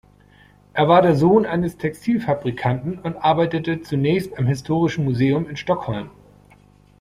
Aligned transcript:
Er 0.73 0.87
war 0.87 1.03
der 1.03 1.13
Sohn 1.15 1.45
eines 1.45 1.77
Textilfabrikanten 1.77 2.97
und 2.97 3.17
arbeitete 3.17 3.81
zunächst 3.83 4.35
am 4.35 4.47
Historischen 4.47 5.03
Museum 5.05 5.47
in 5.47 5.55
Stockholm. 5.57 6.09